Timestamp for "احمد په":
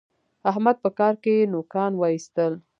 0.49-0.89